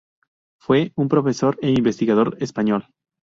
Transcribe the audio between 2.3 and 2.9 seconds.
español.